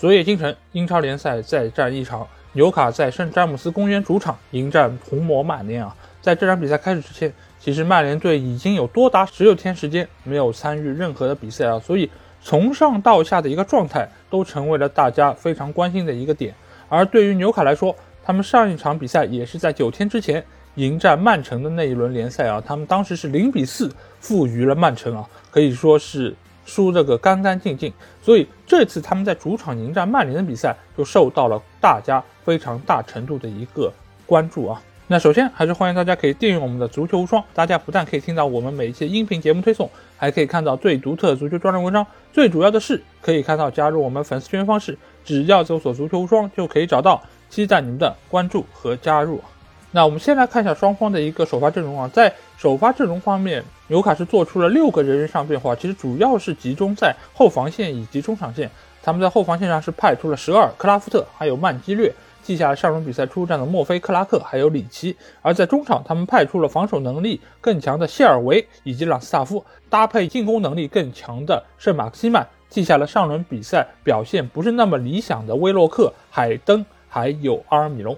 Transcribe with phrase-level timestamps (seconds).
[0.00, 5.94] 昨夜今晨，英超联赛再战一场，纽卡在圣詹姆斯公园主场迎战红魔曼联啊。
[6.22, 12.08] 在这场比赛开始之前，其实曼联队已经有多达十六天时间没有参与任何的比赛啊，所以
[12.40, 16.54] 从上到下的一个状态都成为了大家非常关心的一个点。
[16.88, 20.42] 而对于纽卡来说，他们上一场比赛也是在九天之前
[20.76, 26.34] 迎战曼城的那一轮联赛啊，他们当时是零比四负于了曼城啊，可以说是。
[26.70, 27.92] 输这个干干净净，
[28.22, 33.92] 所以这次他们在主场迎战曼联的比赛就受到了大家非常大程度的一个
[34.24, 34.80] 关注啊。
[35.08, 42.06] 那首先还是欢迎大家可以订阅我们的足球无双，大家不但可以听到我们每一期音频节目推送，还可以看到最独特的足球专栏文章。
[42.32, 47.20] 最主要的是可以看到加入我们粉丝群方式，只要搜索足球无双就可以找到。
[47.48, 49.42] 期待你们的关注和加入。
[49.92, 58.70] 那我们先来看一下双方的一个首发阵容啊，在首发阵容方面，纽卡是做出了六个人员上变化，其实主要是集中在后防线以及中场线。
[59.02, 65.16] 他们在后防线上是派出了舍尔、克拉夫特，还有曼基略，记下了上轮比赛出战的墨菲、克拉克，还有里奇。
[65.42, 78.16] 而在中场，他们派出了防守能力更强的谢尔维以及朗斯塔夫，搭配进攻能力更强的圣马克西曼，记下了上轮比赛表现不是那么理想的威洛克、海登，还有阿尔米隆。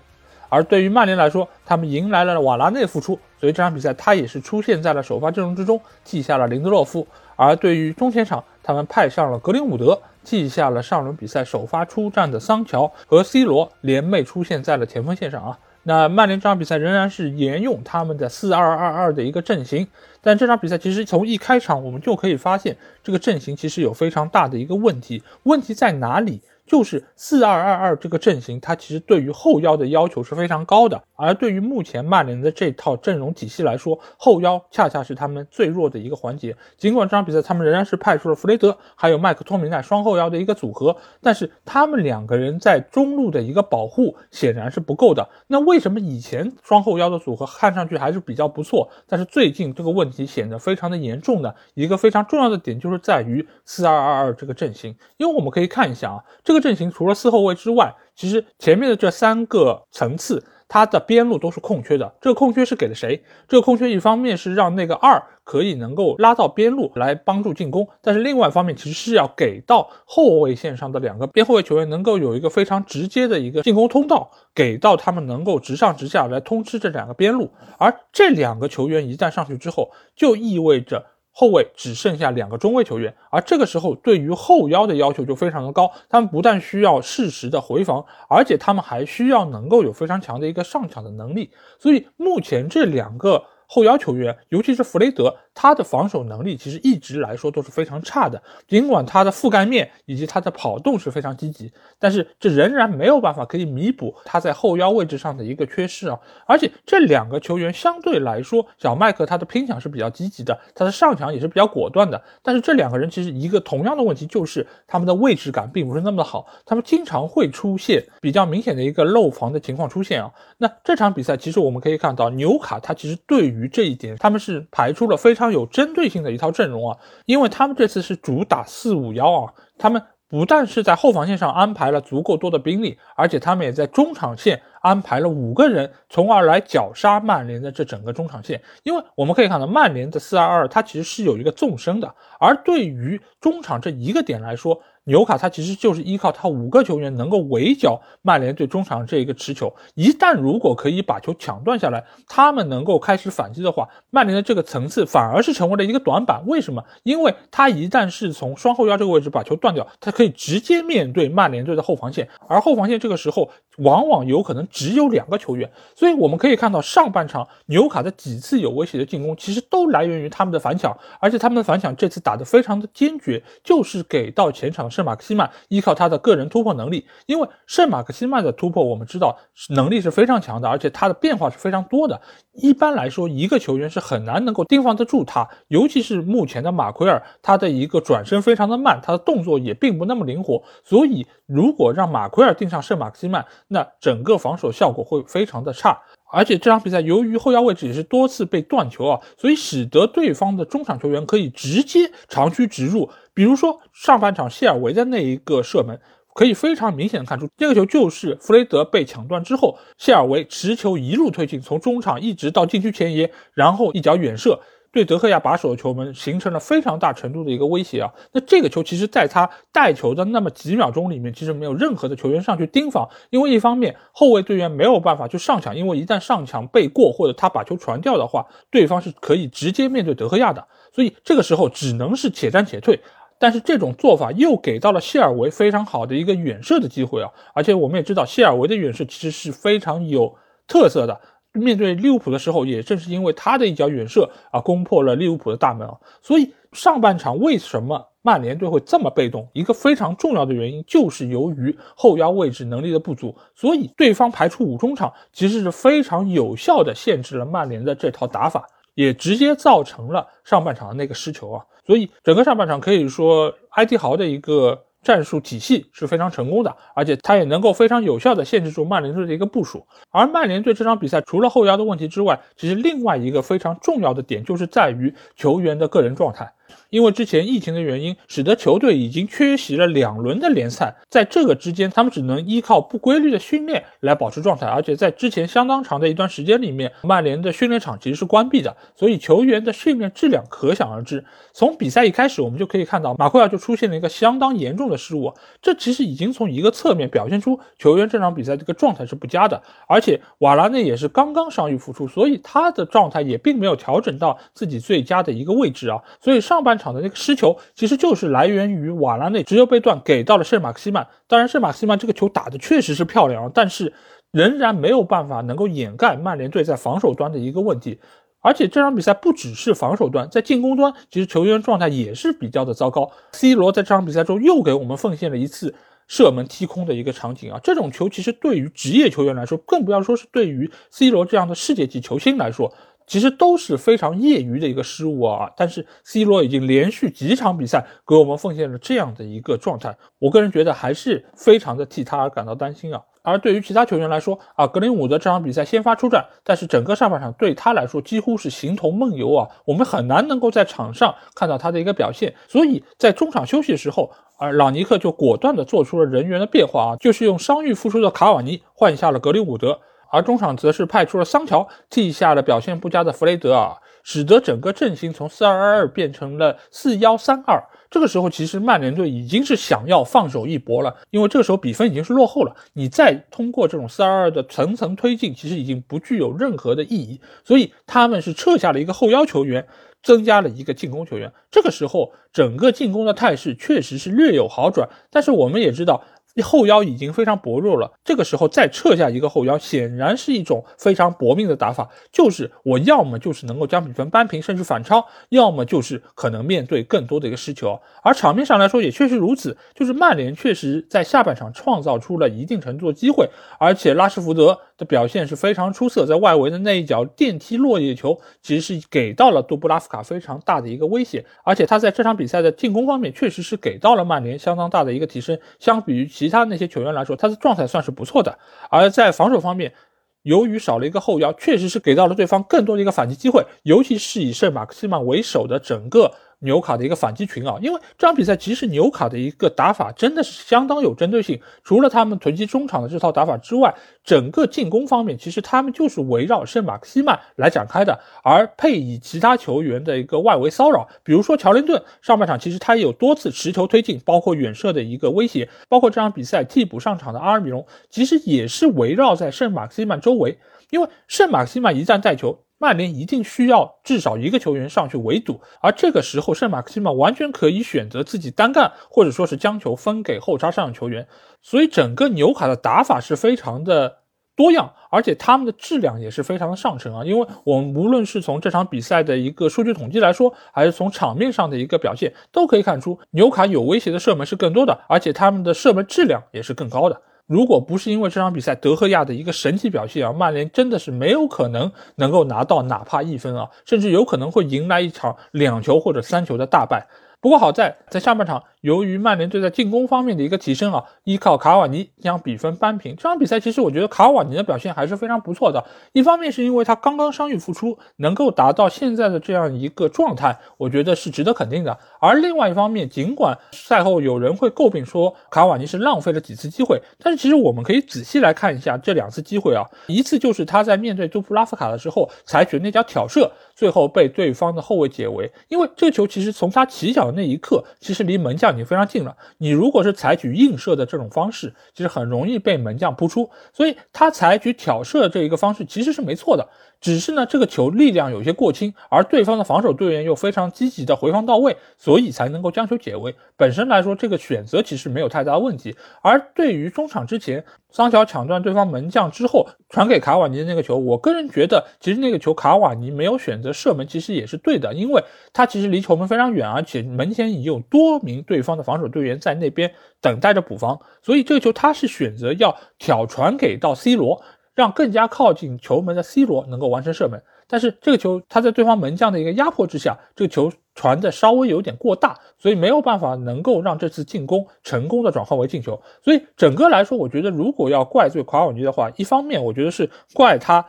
[0.53, 7.07] 而对于曼联来说，他们迎来了瓦拉内复出，所以这场比赛他也是出现在了首发阵容之中，记下了林德洛夫。
[7.37, 15.59] 而对于中前场，他们派上了格林伍德，记下了上轮比赛首发出战的桑乔和 C 罗联袂出现在了前锋线上啊。
[15.85, 19.89] 那曼联这场比赛仍然是沿用他们的四二二二的一个阵型，
[20.21, 26.43] 但这场比赛其实从一开场我们就可以发现，这个阵型其实有非常大的一个问题，问题在哪里？
[26.67, 31.03] 就是四二二二这个阵型，它其实对于后腰的要求是非常高的。
[31.15, 36.57] 而对于目前曼联的这套阵容体系来说，后腰恰恰是他们最弱的一个环节。
[36.77, 45.29] 尽管这场比赛他们仍然是派出了弗雷德还有麦克托米奈双后腰的一个组合，但是他们两个人在中路的一个保护显然是不够的。
[45.47, 51.55] 那为什么以前双后腰的组合看上去还是比较不错，但是最近这个问题显得非常的严重呢？
[51.75, 62.13] 一个非常重要的点就是在于四二二二这个阵型，因为我们可以看一下啊，这这个阵型除了四后卫之外，其实前面的这三个层次，它的边路都是空缺的。
[62.21, 63.25] 这个空缺是给了谁？
[63.49, 77.51] 这个空缺一方面是让那个二可以能够拉到边路来帮助进攻，但是另外一方面其实是要给到后卫线上的两个边后卫球员能够有一个非常直接的一个进攻通道，给到他们能够直上直下来通吃这两个边路。
[77.79, 81.07] 而这两个球员一旦上去之后，就意味着。
[81.33, 85.91] 后卫只剩下两个中卫球员，而这个时候对于后腰的要求就非常的高。
[86.09, 91.51] 他们不但需要适时的回防，而且他们还需要能够有非常强的一个上抢的能力。
[91.79, 93.45] 所以目前这两个。
[93.75, 98.43] 后腰球员，尤其是弗雷德，他的防守能力其实一直来说都是非常差的。
[98.67, 106.19] 尽管他的覆盖面以及他的跑动是非常积极，但是这仍然没有办法可以弥补他在后腰位置上的一个缺失啊。
[106.47, 112.23] 而且这两个球员相对来说，小麦克他的拼抢是比较积极的，他的上抢也是比较果断的。
[112.43, 120.31] 但是这两个人其实一个同样的问题就是他们的位置感并不是那么的好，他们经常会出现比较明显的一个漏防的情况出现啊。
[120.59, 138.63] 那这场比赛其实我们可以看到，纽卡他其实对于这一点，他们是排出了非常常有针对性的一套阵容啊，因为他们这次是主打四五幺啊，他们不但是在后防线上安排了足够多的兵力，而且他们也在中场线安排了五个人，从而来绞杀曼联的这整个中场线。
[138.85, 144.81] 因为我们可以看到，曼联的四二二它其实是有一个纵深的，而对于中场这一个点来说。
[145.05, 156.41] 纽卡他其实就是依靠他五个球员能够围剿曼联队中场这一个持球，一旦如果可以把球抢断下来，他们能够开始反击的话，曼联的这个层次反而是成为了一个短板。
[156.47, 156.85] 为什么？
[157.03, 174.92] 因为他一旦是从双后腰这个位置把球断掉，他可以直接面对曼联队的后防线，而后防线这个时候往往有可能只有两个球员，所以我们可以看到上半场纽卡的几次有威胁的进攻，其实都来源于他们的反抢，而且他们的反抢这次打得非常的坚决，就是给到前场。
[174.93, 179.37] 圣马克西曼依靠他的个人突破能力，因为圣马克西曼的突破我们知道
[179.71, 182.21] 能力是非常强的，而且他的变化是非常多的。
[182.53, 190.63] 一般来说，一个球员是很难能够盯防得住他，尤其是目前的马奎尔，他的一个转身非常的慢，他的动作也并不那么灵活。
[190.85, 195.99] 所以，如果让马奎尔盯上圣马克西曼，那整个防守效果会非常的差。
[196.33, 203.11] 而且这场比赛由于后腰位置也是多次被断球啊，所以使得对方的中场球员可以直接长驱直入。
[203.35, 206.01] 比如说上半场谢尔维的那一个射门，
[206.35, 214.61] 可以非常明显的看出，这个球就是弗雷德被抢断之后，谢尔维持球一路推进，从中场一直到禁区前沿，然后一脚远射。
[214.93, 218.13] 对德赫亚把守的球门形成了非常大程度的一个威胁啊。
[218.33, 233.01] 那这个球其实在他带球的那么几秒钟里面，其实没有任何的球员上去盯防，因为一方面后卫队员没有办法去上抢，因为一旦上抢被过或者他把球传掉的话，对方是可以直接面对德赫亚的，所以这个时候只能是且战且退。
[233.39, 237.29] 但是这种做法又给到了谢尔维非常好的一个远射的机会啊！
[237.55, 240.37] 而且我们也知道，谢尔维的远射其实是非常有
[240.69, 241.21] 特色的。
[241.53, 245.95] 面对利物浦的时候，也正是因为他的一脚远射啊，攻破了利物浦的大门啊。
[246.23, 249.47] 所以上半场为什么曼联队会这么被动？
[249.53, 261.65] 一个非常重要的原因就是由于后腰位置能力的不足，所以对方排出五中场其实是非常有效的限制了曼联的这套打法，也直接造成了上半场的那个失球啊。
[261.85, 269.87] 所以整个上半场可以说，埃迪豪的一个战术体系是非常成功的，而且他也能够非常有效的限制住曼联队的一个部署。
[270.11, 276.53] 而曼联队这场比赛除了后腰的问题之外，其实另外一个非常重要的点就是在于球员的个人状态。
[276.91, 284.67] 因为之前疫情的原因，使得球队已经缺席了两轮的联赛，在这个之间，他们只能依靠不规律的训练来保持状态。
[284.67, 291.25] 而且在之前相当长的一段时间里面，曼联的训练场其实是关闭的，所以球员的训练质量可想而知。
[291.53, 299.63] 从比赛一开始，我们就可以看到马奎尔就出现了一个相当严重的失误，这其实已经从一个侧面表现出球员这场比赛这个状态是不佳的。
[299.87, 306.01] 而且瓦拉内也是刚刚伤愈复出，所以他的状态也并没有调整到自己最佳的一个位置啊。
[306.21, 311.07] 所以上半场的那个失球，其实就是来源于瓦拉内直球被断给到了圣马克西曼。
[311.27, 313.93] 当然，圣马克西曼这个球打的确实是漂亮，但是
[314.31, 317.99] 仍然没有办法能够掩盖曼联队在防守端的一个问题。
[318.45, 323.13] 而且这场比赛不只是防守端，在进攻端，其实球员状态也是比较的糟糕。
[323.33, 325.73] C 罗在这场比赛中又给我们奉献了一次
[326.09, 327.61] 射门踢空的一个场景啊！
[327.63, 332.75] 这种球其实对于职业球员来说，更不要说是对于 C 罗这样的世界级球星来说。
[333.07, 343.03] 其实都是非常业余的一个失误啊，但是 C 罗已经连续几场比赛给我们奉献了这样的一个状态，我个人觉得还是非常的替他而感到担心啊。
[343.25, 359.79] 而对于其他球员来说啊，格林伍德这场比赛先发出战，但是整个上半场对他来说几乎是形同梦游啊，我们很难能够在场上看到他的一个表现，所以在中场休息的时候，而朗尼克就果断的做出了人员的变化啊，就是用伤愈复出的卡瓦尼换下了格林伍德。
[360.13, 367.65] 而中场则是派出了桑乔替下了表现不佳的弗雷德啊，使得整个阵型从四二二二变成了四幺三二。
[367.91, 372.55] 这个时候，其实曼联队已经是想要放手一搏了，因为这个时候比分已经是落后了。
[372.75, 377.19] 你再通过这种四二二的层层推进，其实已经不具有任何的意义。
[377.43, 379.67] 所以他们是撤下了一个后腰球员，
[380.03, 381.33] 增加了一个进攻球员。
[381.51, 384.89] 这个时候，整个进攻的态势确实是略有好转。
[385.11, 386.05] 但是我们也知道。
[386.41, 391.91] 后腰已经非常薄弱了，这个时候再撤下一个后腰，显然是一种非常搏命的打法。
[392.11, 397.79] 就是我要么就是能够将比分扳平，甚至反超，要么就是可能面对更多的一个失球。
[398.03, 403.29] 而场面上来说也确实如此，就是曼联确实在下半场创造出了一定程度的机会，
[403.59, 416.09] 而且拉什福德的表现是非常出色，在外围的那一脚电梯落叶球，其实是给到了杜布拉夫卡非常大的一个威胁，而且他在这场比赛的进攻方面确实是给到了曼联相当大的一个提升，相比于。
[416.23, 418.39] 其他那些球员来说，他的状态算是不错的。
[418.71, 419.75] 而在防守方面，
[420.23, 426.13] 由于少了一个后腰，确实是给到了对方更多的一个反击机会，尤其是以圣马克西曼为首的整个。
[426.43, 431.41] 纽卡的一个反击群啊，因为这场比赛其实纽卡的一个打法真的是相当有针对性。
[431.65, 450.39] 除了他们囤积中场的这套打法之外，整个进攻方面其实他们就是围绕圣马克西曼来展开的，而配以其他球员的一个外围骚扰，比如说乔林顿上半场其实他也有多次持球推进，包括远射的一个威胁，包括这场比赛替补上场的阿尔米隆，其实也是围绕在圣马克西曼周围，
[450.71, 452.41] 因为圣马克西曼一旦带球。
[452.63, 461.09] 曼联一定需要至少一个球员上去围堵，而这个时候圣马克西曼完全可以选择自己单干，或者说是将球分给后插上的球员。
[461.41, 463.97] 所以整个纽卡的打法是非常的
[464.37, 467.05] 多样，而且他们的质量也是非常的上乘啊。
[467.05, 477.03] 因为我们无论是从这场比赛的一个数据统计来说，还是从场面上的一个表现，都可以看出纽卡有威胁的射门是更多的，而且他们的射门质量也是更高的。
[477.33, 486.87] 如果不是因为这场比赛德赫亚的一个神奇表现啊，曼联真的是没有可能能够拿到哪怕一分啊，甚至有可能会迎来一场两球或者三球的大败。
[487.23, 492.97] 不过好在在下半场，由于曼联队在进攻方面的一个提升啊，依靠卡瓦尼将比分扳平。
[492.97, 495.65] 这场比赛其实我觉得卡瓦尼的表现还是非常不错的。
[495.93, 501.79] 一方面是因为他刚刚伤愈复出，能够达到现在的这样一个状态，我觉得是值得肯定的。
[502.03, 515.31] 而另外一方面，尽管赛后有人会诟病说卡瓦尼是浪费了几次机会，但是其实我们可以仔细来看一下这两次机会啊，一次就是他在面对杜布拉夫卡的时候采取那脚挑射，最后被对方的后卫解围。
[515.47, 519.17] 因为这个球其实从他起脚的那一刻，其实离门将已经非常近了。
[519.39, 523.31] 你如果是采取映射的这种方式，其实很容易被门将扑出。
[523.53, 526.49] 所以他采取挑射这一个方式其实是没错的。
[526.83, 533.15] 只是呢，这个球力量有些过轻，而对方的防守队员又非常积极的回防到位，所以才能够将球解围。
[533.37, 535.77] 本身来说，这个选择其实没有太大问题。
[536.03, 545.01] 而对于中场之前桑乔抢断对方门将之后传给卡瓦尼的那个球，我个人觉得，其实那个球卡瓦尼没有选择射门，其实也是对的，因为
[545.33, 554.21] 他其实离球门非常远，而且门前已经有多名对方的防守队员在那边等待着补防，所以这个球他是选择要挑传给到 C 罗。
[554.55, 565.81] 让更加靠近球门的 C 罗能够完成射门，但是这个球他在对方门将的一个压迫之下，这个球传的稍微有点过大，所以没有办法能够让这次进攻成功的转换为进球。
[566.03, 570.65] 所以整个来说，我觉得如果要怪罪卡瓦尼的话，一方面我觉得是怪他。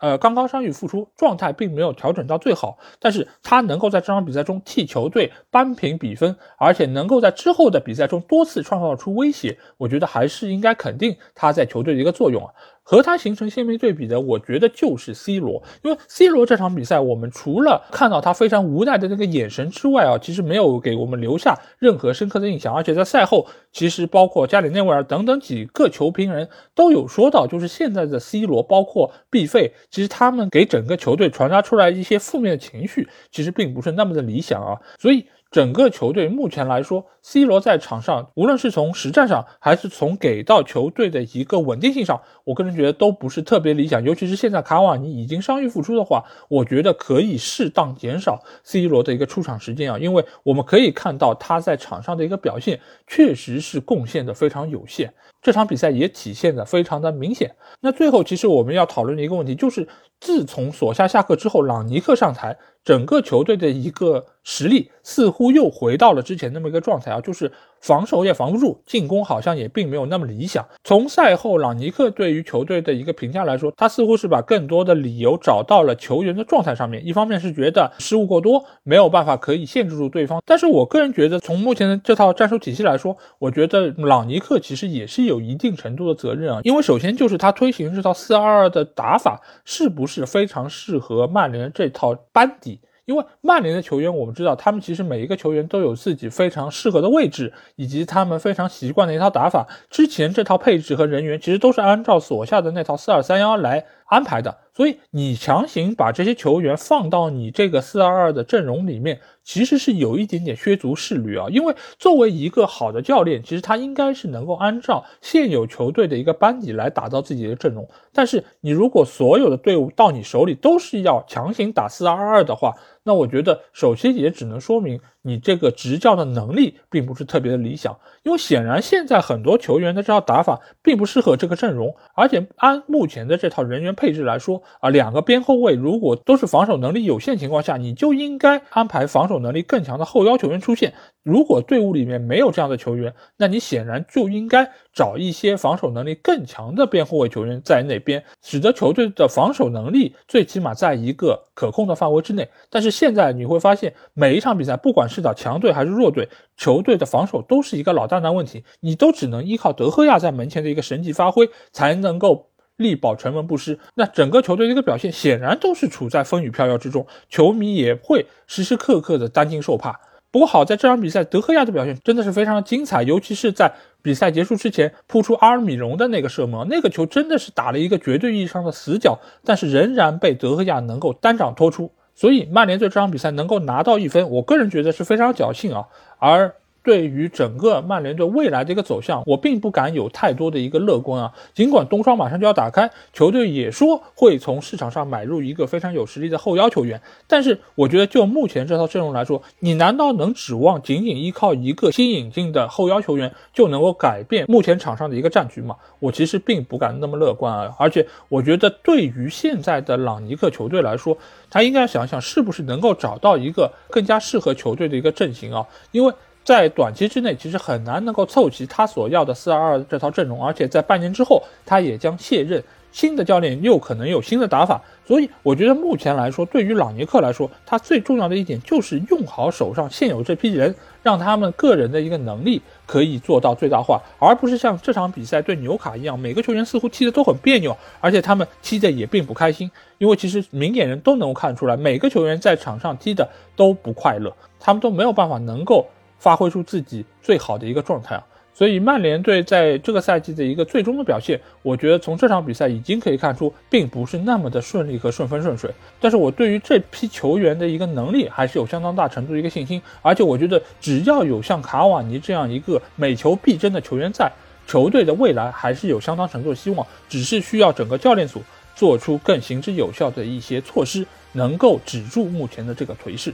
[0.00, 12.54] 呃，刚刚伤愈复出，状态并没有调整到最好，但是他能够在这场比赛中替球队扳平比分，而且能够在之后的比赛中多次创造出威胁，我觉得还是应该肯定他在球队的一个作用啊。
[12.90, 35.26] 和他形成鲜明对比的，我觉得就是 C 罗，因为 C 罗这场比赛，我们除了看到他非常无奈的那个眼神之外啊，其实没有给我们留下任何深刻的印象，而且在赛后，其实包括加里内维尔等等几个球评人都有说到，就是现在的 C 罗，包括毕费，其实他们给整个球队传达出来一些负面的情绪，其实并不是那么的理想啊，所以。
[35.50, 44.02] 整个球队目前来说，C 罗在场上，无论是从实战上，还是从给到球队的一个稳定性上，我个人觉得都不是特别理想。
[44.04, 57.50] 尤其是现在卡瓦尼已经伤愈复出的话，我觉得可以适当减少 C 罗的一个出场时间啊，因为我们可以看到他在场上的一个表现确实是贡献的非常有限，这场比赛也体现的非常的明显。
[57.80, 59.88] 那最后，其实我们要讨论的一个问题就是，
[60.20, 62.54] 自从索夏下课之后，朗尼克上台。
[62.88, 67.52] 整个球队的一个实力似乎又回到了之前那么一个状态啊，就是
[67.82, 70.66] 防守也防不住，进攻好像也并没有那么理想。
[70.82, 77.06] 从赛后朗尼克对于球队的一个评价来说，他似乎是把更多的理由找到了球员的状态上面。
[77.06, 80.40] 一方面是觉得失误过多，没有办法可以限制住对方。
[80.46, 86.60] 但是我个人觉得，从目前的这套战术体系来说，我觉得朗尼克其实也是有一定程度的责任啊。
[86.64, 92.77] 因为首先就是他推行这套四二二的打法是不是非常适合曼联这套班底。
[93.08, 99.66] 因为曼联的球员，我们知道他们其实每一个球员都有自己非常适合的位置，以及他们非常习惯的一套打法。
[99.88, 109.18] 之前这套配置和人员其实都是按照所下的那套四二三幺来安排的，所以你强行把这些球员放到你这个四二二的阵容里面。
[109.48, 117.88] 其实是有一点点削足适履啊，因为作为一个好的教练，其实他应该是能够按照现有球队的一个班底来打造自己的阵容。
[118.12, 122.74] 但是你如果所有的队伍到你手里都是要强行打四二二的话，
[123.08, 139.38] 那我觉得首先也只能说明你这个执教的能力并不是特别的理想，因为显然现在很多球员的这套打法并不适合这个阵容，而且按目前的这套人员配置来说啊，两个边后卫如果都是防守能力有限情况下，你就应该安排防守。
[139.38, 140.94] 能力更强的后腰球员出现，
[141.28, 152.48] 如果队伍里面没有这样的球员，那你显然就应该找一些防守能力更强的边后卫球员在那边，使得球队的防守能力最起码在一个可控的范围之内。
[152.70, 162.46] 但是现在你会发现，每一场比赛，不管是打强队还是弱队，球队的防守都是一个老大难问题，你都只能依靠德赫亚在门前的一个神级发挥才能够。
[162.78, 169.98] 力保城门不失，那整个球队的一个表现显然都是处在风雨飘摇之中，球迷也会时时刻刻的担惊受怕。
[170.30, 185.86] 不过好在这场比赛，德赫亚的表现真的是非常的精彩，尤其是在比赛结束之前扑出阿尔米隆的那个射门，那个球真的是打了一个绝对意义上的死角，但是仍然被德赫亚能够单掌托出，所以曼联队这场比赛能够拿到一分，我个人觉得是非常侥幸啊，
[186.18, 186.54] 而。
[186.88, 191.34] 对于整个曼联队未来的一个走向，我并不敢有太多的一个乐观啊。
[191.52, 205.76] 尽管冬窗马上就要打开，球队也说会从市场上买入一个非常有实力的后腰球员，但是我觉得就目前这套阵容来说，你难道能指望仅仅依靠一个新引进的后腰球员就能够改变目前场上的一个战局吗？
[205.98, 207.76] 我其实并不敢那么乐观啊。
[207.78, 211.18] 而且我觉得对于现在的朗尼克球队来说，
[211.50, 216.14] 他应该想想是不是能够找到一个更加适合球队的一个阵型啊，因为。
[216.48, 222.64] 在短期之内，其实很难能够凑齐他所要的四二二这套阵容，而且在半年之后，他也将卸任。
[222.90, 245.86] 新的教练又可能有新的打法，所以我觉得目前来说，对于朗尼克来说，他最重要的一点就是用好手上现有这批人，让他们个人的一个能力可以做到最大化，而不是像这场比赛对纽卡一样，每个球员似乎踢的都很别扭，而且他们踢的也并不开心，因为其实明眼人都能够看出来，每个球员在场上踢的都不快乐，他们都没有办法能够
[246.18, 248.24] 发挥出自己最好的一个状态啊。
[248.54, 255.70] 所以曼联队在这个赛季的一个最终的表现，我觉得从这场比赛已经可以看出，并不是那么的顺利和顺风顺水。
[256.00, 259.80] 但是我对于这批球员的一个能力，还是有相当大程度的一个信心。
[260.02, 264.28] 而且我觉得，只要有像卡瓦尼这样一个每球必争的球员在，
[264.66, 266.84] 球队的未来还是有相当程度的希望。
[267.08, 268.42] 只是需要整个教练组
[268.74, 273.32] 做出更行之有效的一些措施，能够止住目前的这个颓势。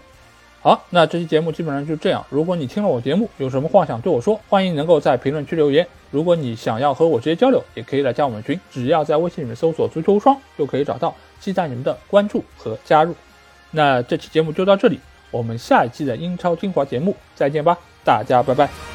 [0.64, 2.24] 好，那这期节目基本上就这样。
[2.30, 5.86] 如果你听了我节目，有什么话想对我说，欢迎能够在评论区留言。
[6.10, 11.14] 如果你想要和我直接交流，也可以来加我们群，只要在微信里面搜索“足球无双”就可以找到。
[11.38, 13.14] 期待你们的关注和加入。
[13.72, 14.98] 那这期节目就到这里，
[15.30, 18.93] 我们下一期的英超精华节目再见吧，大家拜拜。